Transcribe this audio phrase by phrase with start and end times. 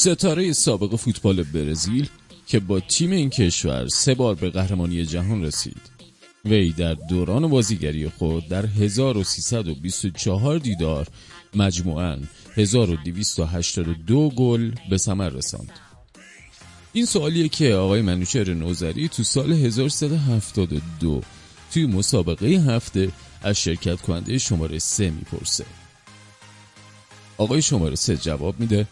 [0.00, 2.08] ستاره سابق فوتبال برزیل
[2.46, 5.80] که با تیم این کشور سه بار به قهرمانی جهان رسید.
[6.44, 11.06] وی در دوران بازیگری خود در 1324 دیدار
[11.54, 12.18] مجموعاً
[12.56, 15.70] 1282 گل به ثمر رساند.
[16.92, 21.22] این سوالیه که آقای منوچهر نوزری تو سال 1372
[21.72, 25.64] توی مسابقه هفته از شرکت کننده شماره سه می‌پرسه.
[27.38, 28.86] آقای شماره سه جواب میده.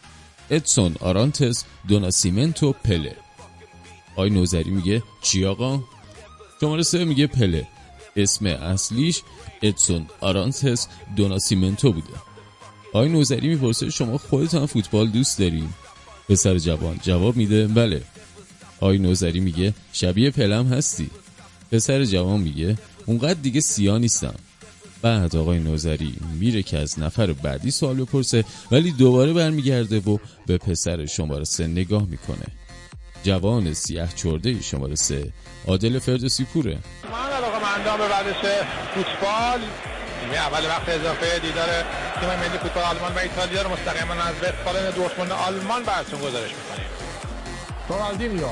[0.50, 3.16] ادسون آرانتس دوناسیمنتو پله
[4.12, 5.80] آقای نوزری میگه چی آقا؟
[6.60, 7.66] شماره سه میگه پله.
[8.16, 9.22] اسم اصلیش
[9.62, 12.14] ادسون آرانتس دوناسیمنتو بوده.
[12.92, 15.74] آقای نوزری می‌پرسه شما خودتان فوتبال دوست داریم
[16.28, 18.02] پسر جوان جواب میده بله.
[18.80, 21.10] آقای نوزری میگه شبیه پلم هستی.
[21.72, 24.34] پسر جوان میگه اونقدر دیگه سیا نیستم.
[25.06, 30.58] بعد آقای نوزری میره که از نفر بعدی سوال بپرسه ولی دوباره برمیگرده و به
[30.58, 32.46] پسر شماره سه نگاه می‌کنه.
[33.22, 35.32] جوان سیاه چرده شماره سه
[35.68, 36.78] عادل فردوسی پوره.
[37.12, 39.60] من علاقه مندام به ورزش فوتبال
[40.22, 41.68] نیمه اول وقت اضافه دیدار
[42.20, 46.88] تیم ملی فوتبال آلمان و ایتالیا رو مستقیما از وستفالن دورتموند آلمان براتون گزارش می‌کنیم.
[47.88, 48.48] رونالدینیو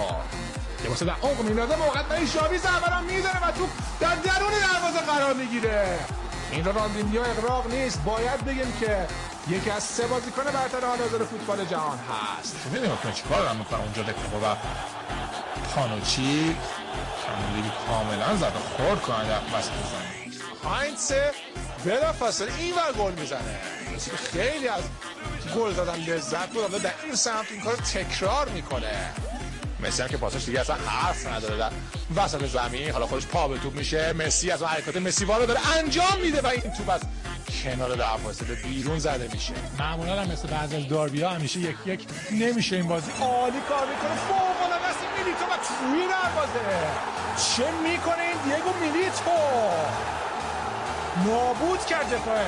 [0.82, 3.66] که واسه در عمق میندازه موقع برای شاوی ضربه می‌زنه و تو
[4.00, 5.98] در درون دروازه قرار می‌گیره.
[6.54, 8.02] این رونالدینیو اقراق نیست.
[8.04, 9.06] باید بگیم که
[9.48, 12.56] یکی از سه بازیکن برتر حال حاضر فوتبال جهان هست.
[12.72, 14.56] می‌دونم که چیکار دارم می‌کنم اونجا دکتر و
[15.74, 16.56] پانوچی
[17.88, 20.34] کاملا زده خورد در وسط زمین
[20.64, 21.12] هاینس
[21.84, 23.60] بلا فاصله این ور گل می‌زنه.
[24.32, 24.82] خیلی از
[25.56, 26.82] گل زدن لذت بود.
[26.82, 29.10] در این سمت این کار تکرار می‌کنه.
[29.86, 31.56] مسی هم که پاسش دیگه اصلا حرف نداره.
[31.56, 31.70] در
[32.16, 34.12] وسط زمین حالا خودش پا به توپ میشه.
[34.12, 37.00] مسی از اون حرکات مسی رو داره انجام میده و این توپ از
[37.64, 39.52] کنار دروازه به بیرون زده میشه.
[39.78, 42.00] معمولا هم مثل بعضی از داربی ها همیشه یک یک
[42.32, 43.10] نمیشه این بازی.
[43.20, 44.16] عالی کار می‌کنه.
[44.28, 44.98] فوق العاده است.
[45.18, 46.60] میلیتو و توی دروازه
[47.56, 49.30] چه می‌کنه این دیگو میلیتو؟
[51.26, 52.38] نابود کرد دفاع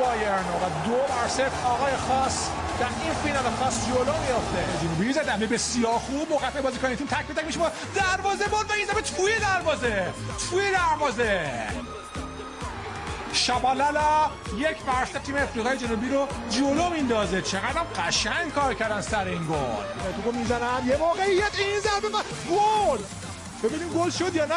[0.00, 1.66] بایرن و دو بر صفر.
[1.66, 2.48] آقای خاص
[2.80, 4.64] در این فینال خاص جلو میافته.
[4.82, 7.58] جنوبی زدن به بسیار خوب موقع بازی کنید تیم تک به تک میشه
[7.94, 10.12] دروازه بود و این زمین توی دروازه.
[10.50, 11.50] توی دروازه.
[13.32, 17.42] شبالالا یک فرشته تیم افریقای جنوبی رو جلو میندازه.
[17.42, 20.22] چقدر قشنگ کار کردن سر این گل.
[20.24, 20.86] تو می‌زنن.
[20.86, 22.08] یه موقعیت این ضربه
[22.50, 22.98] گل!
[23.62, 24.54] ببینیم گل شد یا نه.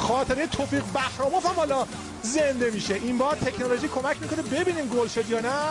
[0.00, 1.86] خاطره توفیق بهراموف هم حالا
[2.22, 2.94] زنده میشه.
[2.94, 5.62] این بار تکنولوژی کمک می‌کنه ببینیم گل شد یا نه.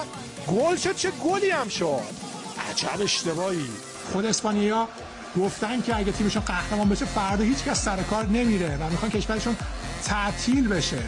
[0.47, 2.01] گل شد چه گلی هم شد.
[2.69, 3.69] عجب اشتباهی.
[4.13, 4.88] خود اسپانیا
[5.38, 9.57] گفتن که اگه تیمشون قهرمان بشه فردا هیچ کس سر کار نمیره و می‌خوان کشورشون
[10.06, 11.03] تعطیل بشه.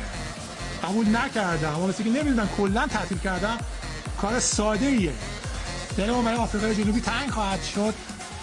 [0.84, 3.58] قبول نکردم اما که نمی‌دونن کلا تعطیل کردن
[4.22, 5.14] کار ساده ایه
[5.98, 7.94] دلمون برای آفریقای جنوبی تنگ خواهد شد.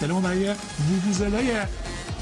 [0.00, 0.54] دلمون برای
[0.90, 1.60] وووزلای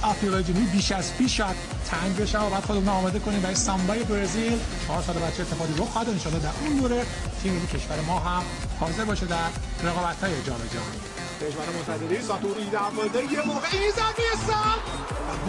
[0.02, 1.54] آفریقای جنوبی بیش از پیش شد
[1.90, 4.60] تنگ بشه و بعد خودمون آماده کنیم برای سامبای برزیل.
[4.86, 7.06] چهار سال بچه اتفاقی رو خواهد انشالله در اون دوره
[7.42, 8.42] تیم کشور ما هم
[8.80, 9.48] حاضر باشه در
[9.82, 11.00] رقابت های جام جهانی.
[11.40, 14.78] پژمان منتظری ساتوری دروازه یه موقع این ضربه سم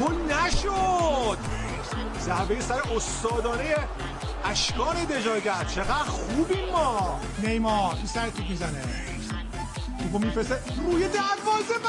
[0.01, 1.37] گل نشد!
[2.21, 3.75] ضربه سر استادانه
[4.45, 5.63] اشکان دژاگر.
[5.75, 7.19] چقدر خوبیم ما!
[7.43, 8.83] نیمار این سر توپ می‌زنه.
[9.99, 11.87] توپو میفرسته روی دروازه و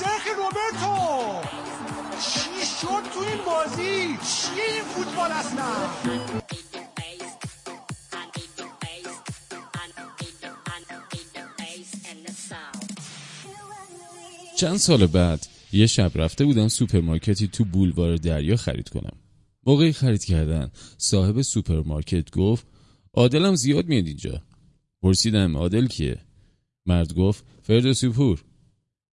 [0.00, 0.96] سرخ روبرتو.
[2.20, 5.64] چی شد تو این بازی؟ چیه این فوتبال اصلا؟
[14.56, 19.16] چند سال بعد یه شب رفته بودم سوپرمارکتی تو بولوار دریا خرید کنم.
[19.66, 22.66] موقعی خرید کردن صاحب سوپرمارکت گفت
[23.14, 24.42] عادلم زیاد میاد اینجا.
[25.02, 26.18] پرسیدم عادل کیه؟
[26.86, 28.44] مرد گفت فردوسی پور.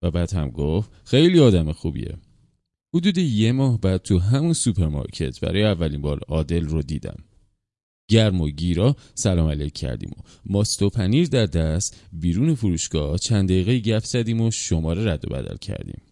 [0.02, 2.14] و بعد هم گفت خیلی آدم خوبیه.
[2.94, 7.16] حدود یه ماه بعد تو همون سوپرمارکت برای اولین بار عادل رو دیدم.
[8.10, 13.48] گرم و گیرا سلام علیک کردیم و ماست و پنیر در دست بیرون فروشگاه چند
[13.48, 16.02] دقیقه گپ زدیم و شماره رد و بدل کردیم.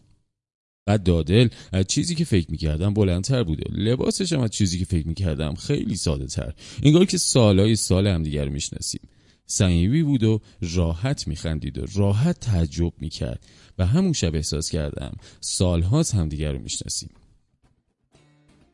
[0.86, 3.64] بعد دادل از چیزی که فکر می‌کردم بلندتر بوده.
[3.72, 8.44] لباسش هم از چیزی که فکر می‌کردم خیلی ساده تر انگار که سالهای سال همدیگر
[8.44, 9.00] رو می‌شناسیم.
[9.50, 10.40] صمیمی بود و
[10.74, 13.46] راحت میخندید و راحت تعجب می‌کرد.
[13.78, 17.10] و همون شب احساس کردم سالهاست همدیگر رو می‌شناسیم.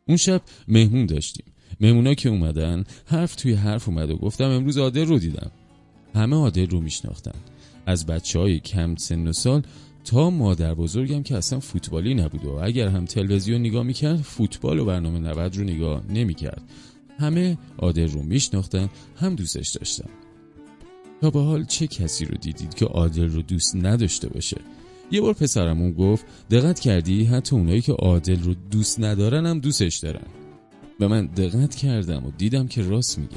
[0.09, 1.45] اون شب مهمون داشتیم.
[1.81, 5.51] مهمونا که اومدن حرف توی حرف اومد و گفتم امروز عادل رو دیدم.
[6.15, 7.41] همه عادل رو میشناختن.
[7.87, 9.63] از بچه های کم سن و سال
[10.05, 14.85] تا مادر بزرگم که اصلا فوتبالی نبود و اگر هم تلویزیون نگاه می‌کرد فوتبال و
[14.85, 16.63] برنامه 90 رو نگاه نمی‌کرد.
[17.19, 20.26] همه عادل رو میشناختن هم دوستش داشتن.
[21.21, 24.61] تا به حال چه کسی رو دیدید که عادل رو دوست نداشته باشه؟
[25.11, 29.97] یه بار پسرمون گفت دقت کردی؟ حتی اونایی که عادل رو دوست ندارن هم دوستش
[29.97, 30.27] دارن.
[31.01, 33.37] و من دقت کردم و دیدم که راست میگه.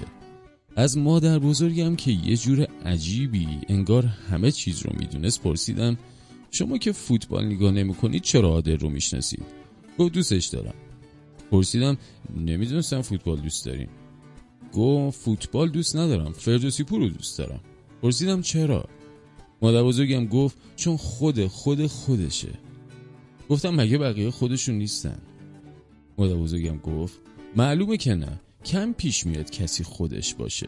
[0.76, 5.98] از مادر بزرگم که یه جور عجیبی انگار همه چیز رو می‌دونست پرسیدم
[6.52, 9.44] شما که فوتبال نگاه نمی‌کنید چرا عادل رو می‌شناسید؟
[9.98, 10.74] گفت دوستش دارم.
[11.52, 11.98] پرسیدم
[12.38, 13.90] نمی‌دونستم فوتبال دوست داریم
[14.74, 17.60] گفت فوتبال دوست ندارم فردوسی پور رو دوست دارم.
[18.02, 18.86] پرسیدم چرا؟
[19.62, 22.54] مادر بزرگم گفت چون خود خود خودشه.
[23.50, 25.18] گفتم مگه بقیه خودشون نیستن؟
[26.18, 27.20] مادر بزرگم گفت
[27.56, 30.68] معلومه که نه کم پیش میاد کسی خودش باشه.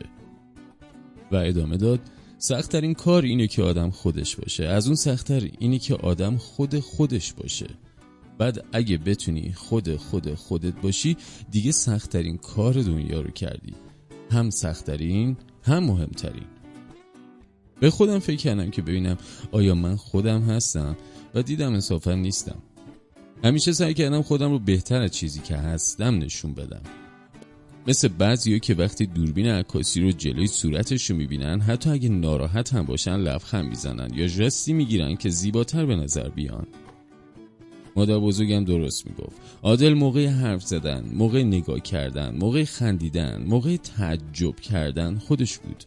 [1.32, 2.00] و ادامه داد
[2.38, 4.66] سختترین کار اینه که آدم خودش باشه.
[4.66, 7.68] از اون سختتر اینه که آدم خود خودش باشه.
[8.38, 11.18] بعد اگه بتونی خود خود خودت باشی
[11.52, 13.74] دیگه سختترین کار دنیا رو کردی.
[14.32, 16.61] هم سختترین هم مهمترین.
[17.82, 19.18] به خودم فکر کردم که ببینم
[19.52, 20.98] آیا من خودم هستم
[21.36, 22.58] و دیدم انصافا نیستم.
[23.44, 26.82] همیشه سعی کردم خودم رو بهتر از چیزی که هستم نشون بدم.
[27.88, 32.86] مثل بعضی که وقتی دوربین عکاسی رو جلوی صورتش رو می‌بینن حتی اگه ناراحت هم
[32.86, 36.68] باشن لبخند می‌زنن یا جستی می‌گیرن که زیباتر به نظر بیان.
[37.96, 39.36] مادر بزرگم درست می‌گفت.
[39.64, 45.84] عادل موقع حرف زدن موقع نگاه کردن موقع خندیدن موقع تعجب کردن خودش بود.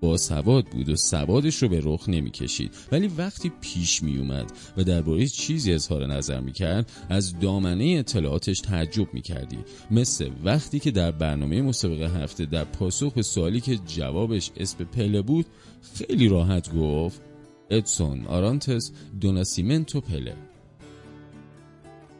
[0.00, 2.74] با سواد بود و سوادش رو به رخ نمی‌کشید.
[2.92, 8.60] ولی وقتی پیش می اومد و درباره چیزی اظهار نظر می کرد از دامنه اطلاعاتش
[8.60, 9.58] تعجب می کردی
[9.90, 15.22] مثل وقتی که در برنامه مسابقه هفته در پاسخ به سوالی که جوابش اسم پله
[15.22, 15.46] بود
[15.94, 17.22] خیلی راحت گفت
[17.70, 20.49] ادسون آرانتس دوناسیمنتو پله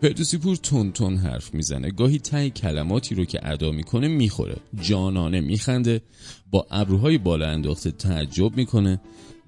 [0.00, 1.91] فردوسی پور تون تون حرف می‌زنه.
[1.91, 4.56] گاهی تای کلماتی رو که ادا می‌کنه می‌خوره.
[4.81, 6.00] جانانه میخنده.
[6.50, 9.00] با ابروهای بالا انداخته تعجب می‌کنه.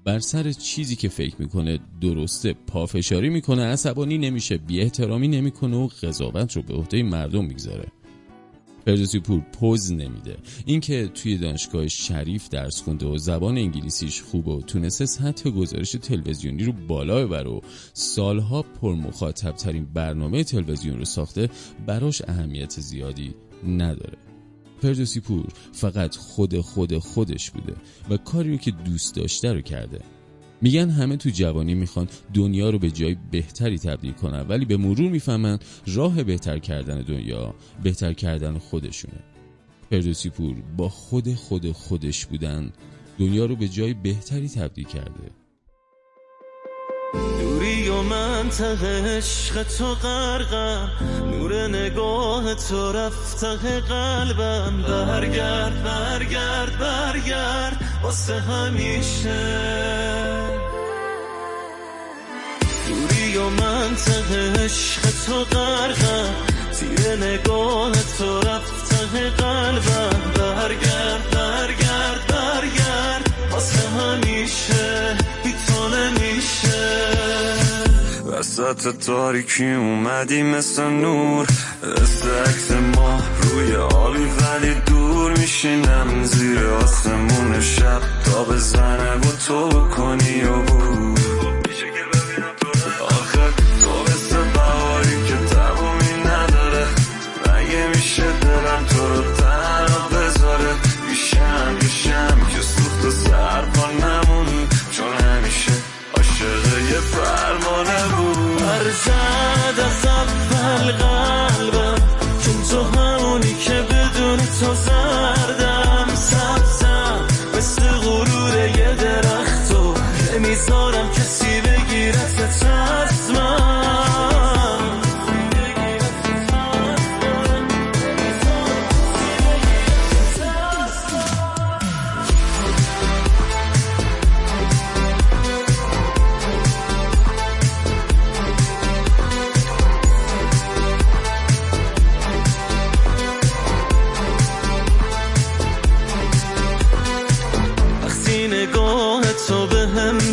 [0.05, 3.63] بر سر چیزی که فکر می‌کنه درسته پافشاری می‌کنه.
[3.63, 4.57] عصبانی نمیشه.
[4.57, 7.87] بی احترامی نمی‌کنه و قضاوت رو به عهده مردم می‌گذاره.
[8.85, 10.37] فردوسی پور پوز نمیده.
[10.65, 16.63] اینکه توی دانشگاه شریف درس خونده و زبان انگلیسیش خوبه و تونسته سطح گزارش تلویزیونی
[16.63, 17.59] رو بالا ببره و
[17.93, 21.49] سالها پر مخاطب ترین برنامه تلویزیون رو ساخته
[21.87, 23.35] براش اهمیت زیادی
[23.67, 24.17] نداره.
[24.81, 27.75] فردوسی پور فقط خود خود خودش بوده
[28.09, 29.99] و کاری رو که دوست داشته رو کرده.
[30.63, 35.11] میگن همه تو جوانی می‌خوان دنیا رو به جای بهتری تبدیل کنن ولی به مرور
[35.11, 39.19] می‌فهمن راه بهتر کردن دنیا بهتر کردن خودشونه.
[39.89, 42.71] فردوسی پور با خود خود خودش بودن
[43.19, 45.31] دنیا رو به جای بهتری تبدیل کرده.
[47.13, 50.89] دوری و منطقه عشق تو غرقم
[51.31, 54.83] نور نگاه تو رفته قلبم.
[54.87, 60.22] برگرد برگرد برگرد واسه همیشه.
[63.37, 66.33] و منطقه عشق تو غرقم
[66.79, 73.33] تیر نگاه تو رفته قلبم برگرد برگرد برگرد.
[73.51, 77.13] واسه همیشه بی تو نمیشه
[78.25, 81.47] وسط تاریکی اومدی مثل نور.
[82.45, 86.23] عکس ما روی آبی ولی دور میشینم.
[86.23, 91.22] زیر آسمون شب تا بزنه و تو کنی و بود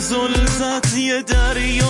[0.00, 1.89] به هم زل زد یه دریا.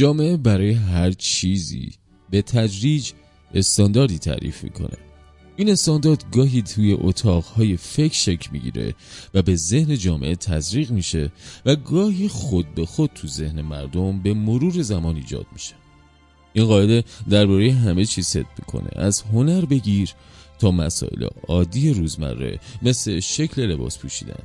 [0.00, 1.92] جامعه برای هر چیزی
[2.30, 3.10] به تدریج
[3.54, 4.96] استانداردی تعریف می‌کنه.
[5.56, 8.94] این استاندارد گاهی توی اتاقهای فکر شکل می‌گیره
[9.34, 11.32] و به ذهن جامعه تزریق میشه
[11.66, 15.74] و گاهی خود به خود تو ذهن مردم به مرور زمان ایجاد میشه.
[16.52, 18.90] این قاعده درباره همه چیز ست می‌کنه.
[18.96, 20.10] از هنر بگیر
[20.58, 24.42] تا مسائل عادی روزمره مثل شکل لباس پوشیدن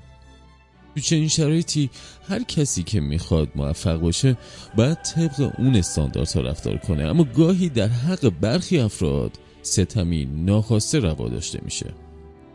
[0.96, 1.90] تو چنین شرایطی
[2.30, 4.38] هر کسی که می‌خواد موفق باشه
[4.78, 7.04] باید طبق اون استانداردها رفتار کنه.
[7.04, 11.94] اما گاهی در حق برخی افراد ستمی ناخواسته روا داشته میشه.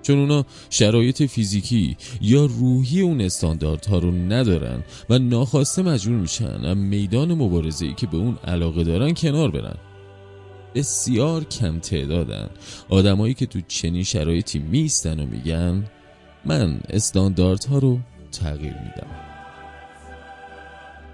[0.02, 6.76] چون اونا شرایط فیزیکی یا روحی اون استانداردها رو ندارن و ناخواسته مجبور میشن از
[6.76, 9.76] میدان مبارزه‌ای که به اون علاقه دارن کنار برن.
[10.74, 12.50] بسیار کم تعدادن.
[12.88, 15.84] آدمایی که تو چنین شرایطی میستن و میگن
[16.44, 17.98] من استانداردها رو
[18.30, 19.06] تغییر میدم.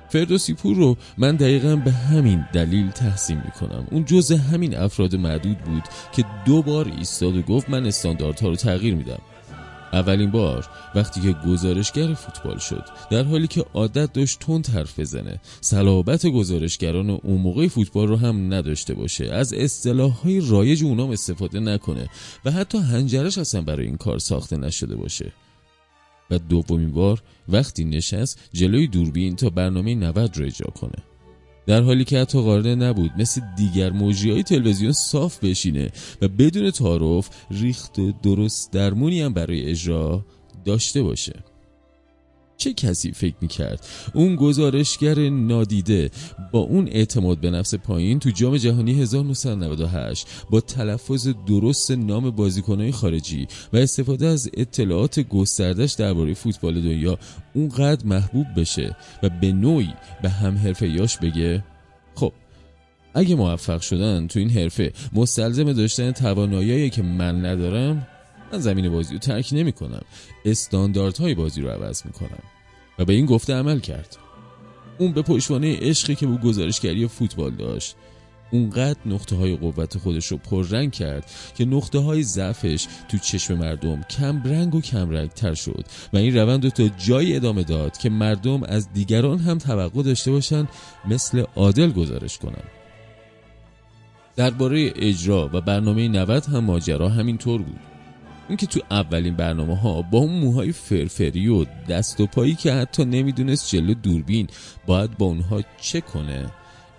[0.08, 3.86] فردوسی پور رو من دقیقا به همین دلیل تحسین می‌کنم.
[3.90, 5.82] اون جزء همین افراد معدود بود
[6.12, 9.18] که دو بار ایستاد و گفت من استانداردها رو تغییر میدم.
[9.92, 15.40] اولین بار وقتی که گزارشگر فوتبال شد در حالی که عادت داشت تند حرف بزنه.
[15.60, 19.32] صلابت گزارشگران اون موقع فوتبال رو هم نداشته باشه.
[19.32, 22.08] از اصطلاح های رایج اونام استفاده نکنه
[22.44, 25.32] و حتی هنجرش اصلا برای این کار ساخته نشده باشه.
[26.30, 31.02] و دومین بار وقتی نشست جلوی دوربین تا برنامه 90 رو اجرا کنه.
[31.66, 35.90] در حالی که حتی قادر نبود مثل دیگر موجی های تلویزیون صاف بشینه
[36.22, 40.24] و بدون تعارف ریخت درست درمونی هم برای اجرا
[40.64, 41.42] داشته باشه.
[42.56, 46.10] چه کسی فکر می‌کرد؟ اون گزارشگر نادیده
[46.52, 52.92] با اون اعتماد به نفس پایین تو جام جهانی 1998 با تلفظ درست نام بازیکنهای
[52.92, 57.18] خارجی و استفاده از اطلاعات گستردش درباره فوتبال دنیا
[57.54, 61.64] اونقدر محبوب بشه و به نوعی به هم حرفه یاش بگه.
[62.14, 62.32] خب
[63.14, 68.06] اگه موفق شدن تو این حرفه مستلزم داشتن توانایی که من ندارم
[68.52, 70.02] من زمین بازی رو ترک نمی کنم
[70.44, 72.42] استانداردهای بازی رو عوض می کنم
[72.98, 74.16] و به این گفته عمل کرد.
[74.98, 77.96] اون به پشتوانه عشقی که به گزارشگری فوتبال داشت.
[78.50, 84.02] اونقدر نقطه های قوت خودش رو پررنگ کرد که نقطه های ضعفش تو چشم مردم
[84.02, 85.84] کم رنگ و کم رنگ تر شد.
[86.12, 90.30] و این روند رو تا جایی ادامه داد که مردم از دیگران هم توقع داشته
[90.30, 90.68] باشن
[91.08, 92.64] مثل عادل گزارش کنن.
[94.36, 97.95] درباره اجرا و برنامه 90 هم ماجرا همینطور بود.
[98.48, 103.04] اینکه تو اولین برنامه ها با اون موهای فرفری و دست و پایی که حتی
[103.04, 104.46] نمی‌دونست جلو دوربین
[104.86, 106.50] باید با اونها چه کنه.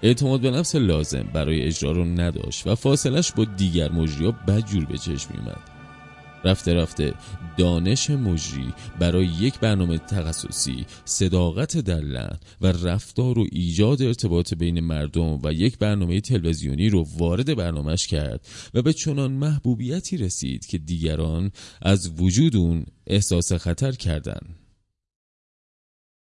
[0.02, 4.86] اعتماد به نفس لازم برای اجرا رو نداشت و فاصلش با دیگر مجری ها بدجور
[4.86, 5.77] به چشم میومد
[6.44, 7.14] رفته رفته
[7.58, 14.80] دانش مجری برای یک برنامه تخصصی صداقت در لحن و رفتار و ایجاد ارتباط بین
[14.80, 20.78] مردم و یک برنامه تلویزیونی رو وارد برنامهش کرد و به چنان محبوبیتی رسید که
[20.78, 21.52] دیگران
[21.82, 24.67] از وجود اون احساس خطر کردند.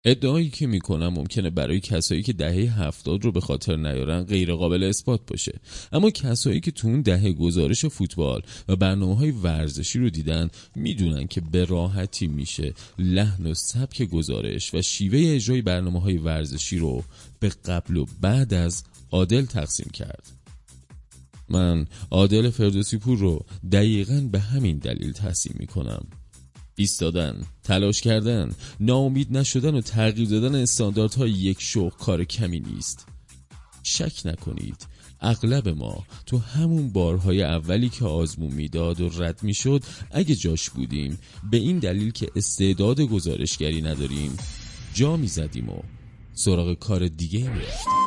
[0.05, 4.83] ادعایی که می‌کنم ممکنه برای کسایی که دهه هفتاد رو به خاطر نیارن غیر قابل
[4.83, 5.59] اثبات باشه.
[5.91, 11.27] اما کسایی که تو اون دهه گزارش فوتبال و برنامه های ورزشی رو دیدن می‌دونن
[11.27, 17.03] که به راحتی میشه لحن و سبک گزارش و شیوه اجرای برنامه های ورزشی رو
[17.39, 20.31] به قبل و بعد از عادل تقسیم کرد.
[21.49, 26.07] من عادل فردوسی پور رو دقیقا به همین دلیل تحسین می کنم
[26.81, 33.05] ایستادن، تلاش کردن، ناامید نشدن و تغییر دادن استانداردهای یک شوق کار کمی نیست.
[33.83, 34.87] شک نکنید
[35.21, 41.19] اغلب ما تو همون بارهای اولی که آزمون می‌داد و رد می‌شد اگه جاش بودیم
[41.51, 44.37] به این دلیل که استعداد گزارشگری نداریم
[44.93, 45.79] جا می‌زدیم و
[46.33, 48.00] سراغ کار دیگه می‌رفتیم.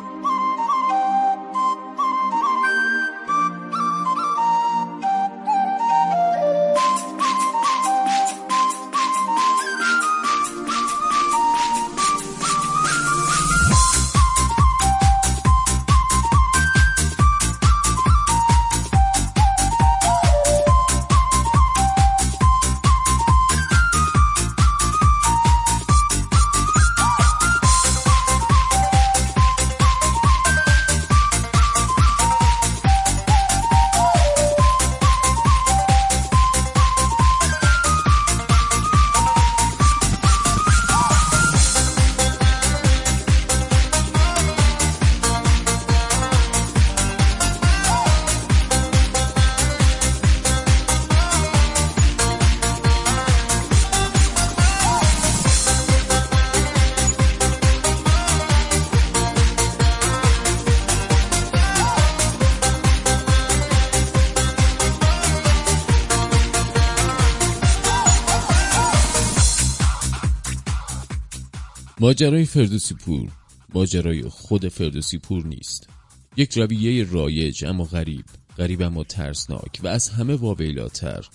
[72.05, 73.31] ماجرای فردوسی پور
[73.73, 75.89] ماجرای خود فردوسی پور نیست.
[76.37, 78.25] یک رویه رایج اما غریب
[78.57, 81.29] غریب اما ترسناک و از همه وابیلاتر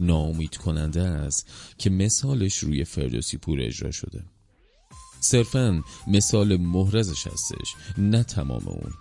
[0.00, 4.24] ناامید کننده است که مثالش روی فردوسی پور اجرا شده.
[5.20, 8.92] صرفا مثال محرزش هستش نه تمام اون.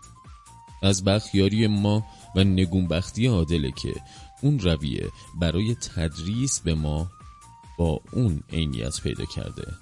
[0.84, 2.06] از بخیاری ما
[2.36, 3.94] و نگونبختی عادله که
[4.42, 5.08] اون رویه
[5.40, 7.12] برای تدریس به ما
[7.78, 9.74] با اون عینیت پیدا کرده.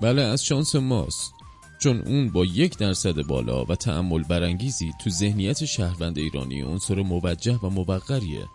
[0.00, 1.32] بله از شانس ماست.
[1.78, 7.58] چون اون با یک درصد بالا و تعمل برانگیزی تو ذهنیت شهروند ایرانی عنصر موجه
[7.62, 8.46] و موقریه.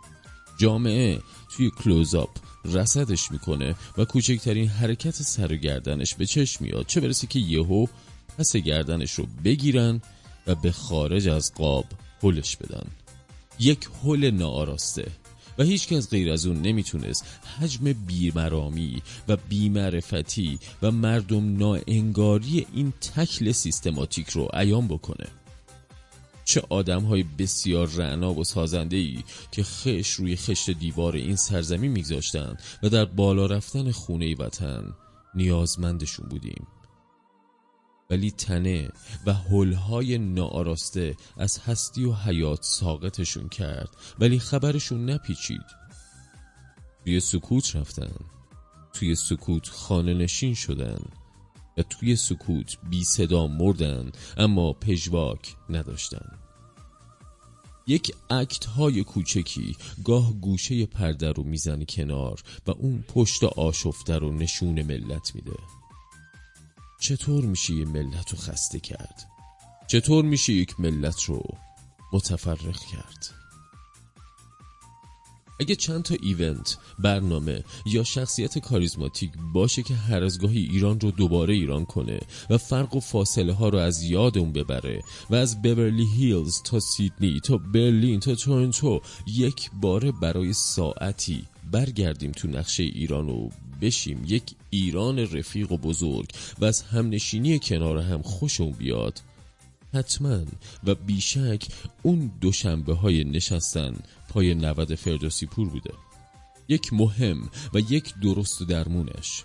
[0.57, 1.19] جامعه
[1.55, 2.29] توی کلوزاپ
[2.65, 6.85] رسدش می‌کنه و کوچکترین حرکت سر گردنش به چشم میاد.
[6.85, 7.85] چه برسه که یهو
[8.37, 10.01] پس گردنش رو بگیرن
[10.47, 11.85] و به خارج از قاب
[12.23, 12.87] هلش بدن.
[13.59, 15.11] یک هل ناآراسته.
[15.57, 17.25] و هیچ کس غیر از اون نمی‌تونست
[17.59, 25.27] حجم بیمرامی و بیمعرفتی و مردم ناانگاری این تکل سیستماتیک رو عیان بکنه.
[26.45, 31.91] چه آدم های بسیار رعنا و سازنده ای که خش روی خشت دیوار این سرزمین
[31.91, 34.93] میگذاشتن و در بالا رفتن خونه وطن
[35.35, 36.67] نیازمندشون بودیم.
[38.09, 38.89] ولی تنه
[39.25, 43.89] و حلهای ناآراسته از هستی و حیات ساقتشون کرد
[44.19, 45.83] ولی خبرشون نپیچید.
[47.05, 48.15] توی سکوت رفتن
[48.93, 50.99] توی سکوت خانه نشین شدن
[51.77, 56.25] و توی سکوت بی صدا مردن اما پژواک نداشتن.
[57.87, 64.31] یک اکت های کوچکی گاه گوشه پرده رو می‌زنه کنار و اون پشت آشفته رو
[64.31, 65.57] نشون ملت میده.
[67.03, 69.29] چطور میشه یه ملت رو خسته کرد؟
[69.87, 71.43] چطور میشه یک ملت رو
[72.13, 73.29] متفرق کرد؟
[75.59, 81.11] اگه چند تا ایونت برنامه یا شخصیت کاریزماتیک باشه که هر از گاهی ایران رو
[81.11, 85.61] دوباره ایران کنه و فرق و فاصله ها رو از یاد اون ببره و از
[85.61, 92.83] ببرلی هیلز تا سیدنی تا برلین تا تورنتو یک باره برای ساعتی برگردیم تو نقشه
[92.83, 93.49] ایران و
[93.83, 99.21] بشیم یک ایران رفیق و بزرگ و از همنشینی کنار هم خوشم بیاد.
[99.93, 100.39] حتما
[100.83, 101.67] و بیشک
[102.03, 103.95] اون دوشنبه های نشستن
[104.29, 105.93] پای نود فردوسی پور بوده.
[106.67, 109.43] یک مهم و یک درست درمونش.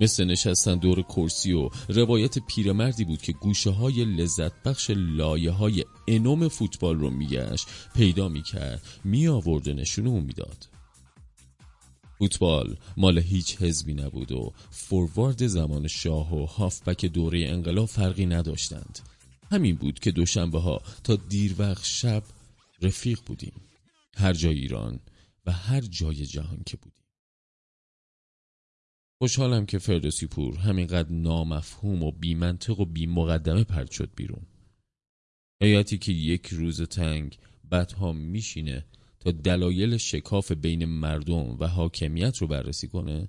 [0.00, 5.84] مثل نشستن دور کرسی و روایت پیرمردی بود که گوشه های لذت بخش لایه های
[6.08, 10.73] انوم فوتبال رو میگشت پیدا می‌کرد می آورد و نشونه می‌داد.
[12.18, 18.98] فوتبال مال هیچ حزبی نبود و فوروارد زمان شاه و هافبک دوره انقلاب فرقی نداشتند.
[19.50, 22.22] همین بود که دوشنبه ها تا دیر وقت شب
[22.82, 23.52] رفیق بودیم.
[24.16, 25.00] هر جای ایران
[25.46, 27.04] و هر جای جهان که بودیم.
[29.18, 34.46] خوشحالم که فردوسی پور همینقدر نامفهوم و بیمنطق و بیمقدمه پرد شد بیرون.
[35.62, 37.38] حیاتی که یک روز تنگ
[37.70, 38.84] بعدها میشینه
[39.24, 43.28] تا دلایل شکاف بین مردم و حاکمیت رو بررسی کنه؟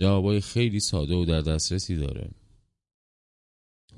[0.00, 2.30] جوابای خیلی ساده و در دسترسی داره.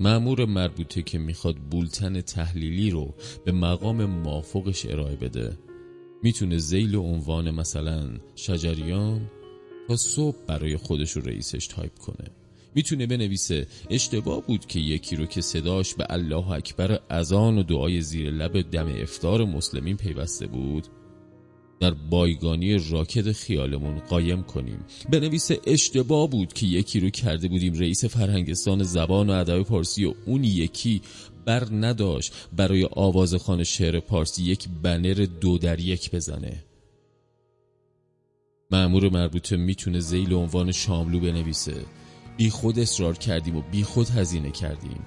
[0.00, 5.58] معمور مربوطه که می‌خواد بولتن تحلیلی رو به مقام مافوقش ارائه بده.
[6.22, 9.30] می‌تونه زیل عنوان مثلا شجریان
[9.88, 12.39] تا صبح برای خودش رو رئیسش تایپ کنه.
[12.74, 13.66] می‌تونه بنویسه.
[13.90, 18.70] اشتباه بود که یکی رو که صداش به الله اکبر اذان و دعای زیر لب
[18.70, 20.86] دم افتار مسلمین پیوسته بود
[21.80, 24.84] در بایگانی راکت خیالمون قایم کنیم.
[25.10, 30.14] بنویسه اشتباه بود که یکی رو کرده بودیم رئیس فرهنگستان زبان و ادب پارسی و
[30.26, 31.02] اون یکی
[31.46, 36.64] بر نداشت برای آوازخان شعر پارسی یک بنر دو در یک بزنه.
[38.70, 41.74] معمور مربوطه می‌تونه زیل عنوان شاملو بنویسه.
[42.40, 45.00] بی خود اصرار کردیم و بی خود هزینه کردیم.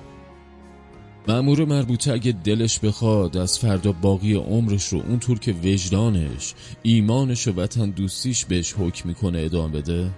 [1.28, 7.52] معمور مربوطه اگه دلش بخواد از فردا باقی عمرش رو اونطور که وجدانش ایمانش و
[7.52, 10.12] وطن دوستیش بهش حکم می‌کنه ادامه بده؟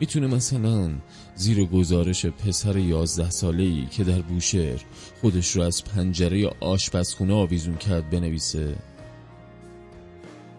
[0.00, 0.90] می‌تونه مثلا
[1.34, 4.84] زیر گزارش پسر یازده ساله که در بوشهر
[5.20, 8.76] خودش رو از پنجره آشپزخونه آویزون کرد بنویسه.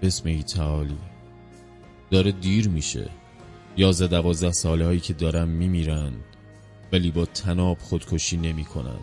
[0.01, 0.97] بسم تعالی.
[2.11, 3.09] داره دیر میشه.
[3.77, 6.13] یازده دوازده ساله هایی که دارن میمیرن
[6.91, 8.99] ولی با تناب خودکشی نمی‌کنن.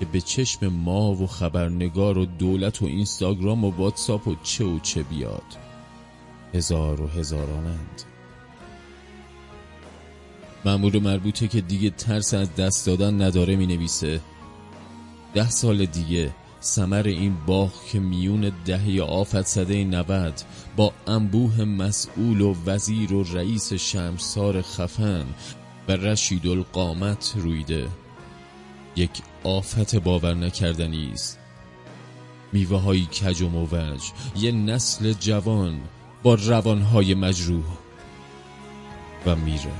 [0.00, 4.78] که به چشم ما و خبرنگار و دولت و اینستاگرام و واتساپ و چه و
[4.78, 5.42] چه بیاد.
[6.54, 8.02] هزار و هزارانند.
[10.64, 14.20] مأمور مربوطه که دیگه ترس از دست دادن نداره می نویسه
[15.34, 16.30] ده سال دیگه
[16.64, 20.40] سمر این باغ که میون دهه آفت صده 90
[20.76, 25.24] با انبوه مسئول و وزیر و رئیس شمسار خفن
[25.88, 27.88] و رشید القامت رویده.
[28.96, 29.10] یک
[29.44, 31.38] آفت باور نکردنی است.
[32.52, 35.80] میوه های کج و موج یه نسل جوان
[36.22, 37.64] با روانهای مجروح
[39.26, 39.72] و میره.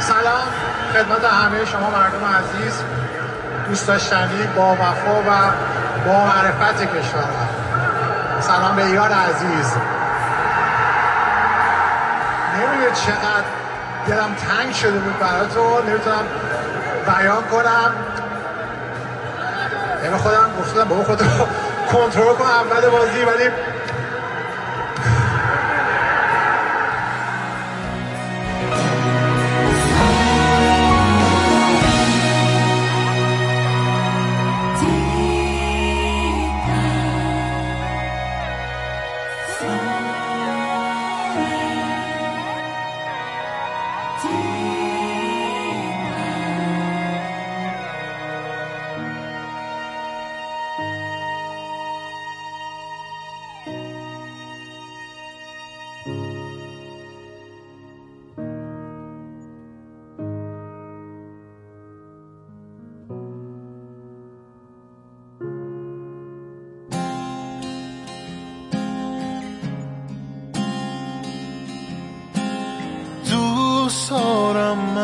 [0.00, 0.48] سلام
[0.92, 3.03] خدمت همه شما مردم عزیز.
[3.68, 5.50] دوست داشتنی با وفا و
[6.06, 7.48] با معرفت کشورم
[8.40, 9.72] سلام به ایران عزیز.
[12.54, 13.44] نمی‌دونی چقدر
[14.06, 16.24] دلم تنگ شده بود براتون نمی‌تونم
[17.06, 17.94] بیان کنم.
[20.04, 21.26] یعنی خودم گفتم بابا خودم
[21.92, 23.50] کنترل کن اول بازی ولی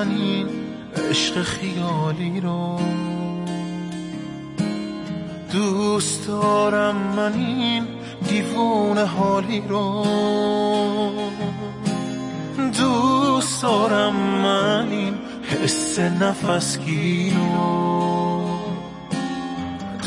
[0.01, 0.49] من این
[1.11, 2.81] عشق خیالی رو؟
[5.53, 7.87] دوست دارم من این
[8.29, 10.07] دیوونه حالی رو.
[12.79, 18.41] دوست دارم من این حس نفسگی رو.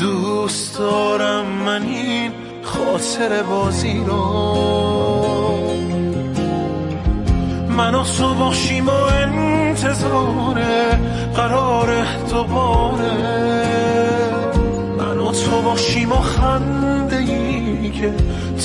[0.00, 5.33] دوست دارم من این خاطر بازی رو.
[7.76, 8.04] من و
[8.38, 10.60] باشیم و انتظار
[11.36, 13.12] قرار دوباره.
[14.98, 18.14] من و تو باشیم و خنده ای که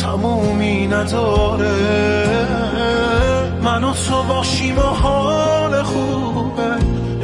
[0.02, 1.76] تمومی نداره.
[3.64, 6.76] من و تو باشیم و حال خوبه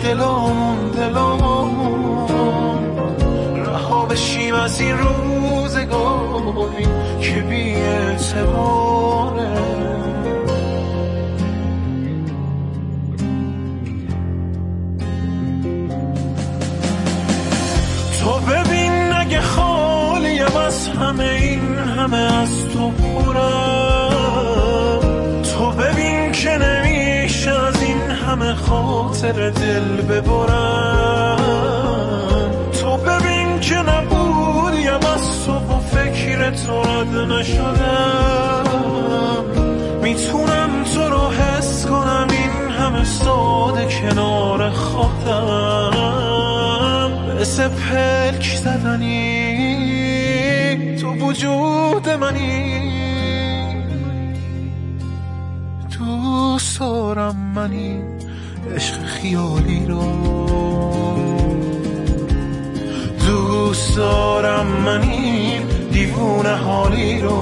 [0.04, 2.28] دلامون دلامون
[3.56, 6.88] رها بشیم از این روزگاری
[7.22, 9.56] که بی اعتباره.
[20.96, 25.00] همه این همه از تو پرم
[25.44, 31.40] تو ببین که نمیشه از این همه خاطر دل ببرم.
[32.82, 38.66] تو ببین که نبودیم از تو و فکر تو رد نشدم.
[40.02, 45.92] می‌تونم تو رو حس کنم این همه ساده کنار خودم
[47.40, 49.45] مثل پلک زدنی
[51.26, 52.92] وجود منی.
[56.00, 58.00] دوست دارم منی.
[58.76, 60.02] عشق خیالی رو.
[63.28, 65.62] دوست دارم من این
[65.92, 67.36] دیوونه حالی رو.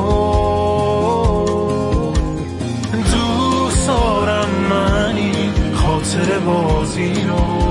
[2.91, 7.63] دوست دارم من این خاطر بازی رو.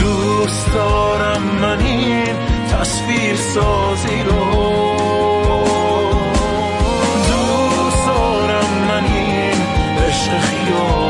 [0.00, 4.44] دوست دارم من این تصویر سازی رو.
[7.28, 9.60] دوست دارم من این
[10.06, 11.07] عشق خیال